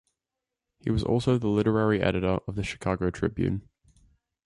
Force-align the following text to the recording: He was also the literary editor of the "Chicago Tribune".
He 0.79 0.89
was 0.89 1.03
also 1.03 1.37
the 1.37 1.47
literary 1.47 2.01
editor 2.01 2.39
of 2.47 2.55
the 2.55 2.63
"Chicago 2.63 3.11
Tribune". 3.11 3.69